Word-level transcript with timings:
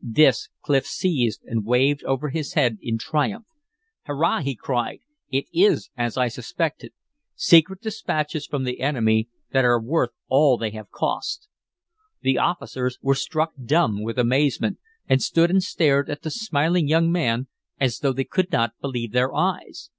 This 0.00 0.48
Clif 0.62 0.86
seized 0.86 1.42
and 1.44 1.66
waved 1.66 2.02
over 2.04 2.30
his 2.30 2.54
head 2.54 2.78
in 2.80 2.96
triumph. 2.96 3.44
"Hurrah!" 4.06 4.40
he 4.40 4.56
cried. 4.56 5.00
"It 5.30 5.44
is 5.52 5.90
as 5.98 6.16
I 6.16 6.28
suspected. 6.28 6.94
Secret 7.34 7.82
dispatches 7.82 8.46
from 8.46 8.64
the 8.64 8.80
enemy 8.80 9.28
that 9.50 9.66
are 9.66 9.78
worth 9.78 10.12
all 10.28 10.56
they 10.56 10.70
have 10.70 10.90
cost!" 10.90 11.46
The 12.22 12.38
officers 12.38 12.98
were 13.02 13.14
struck 13.14 13.52
dumb 13.62 14.02
with 14.02 14.18
amazement, 14.18 14.78
and 15.10 15.20
stood 15.22 15.50
and 15.50 15.62
stared 15.62 16.08
at 16.08 16.22
the 16.22 16.30
smiling 16.30 16.88
young 16.88 17.12
man 17.12 17.48
as 17.78 17.98
though 17.98 18.14
they 18.14 18.24
could 18.24 18.50
not 18.50 18.72
believe 18.80 19.12
their 19.12 19.34
eyes. 19.34 19.90